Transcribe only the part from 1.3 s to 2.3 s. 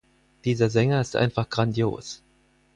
grandios.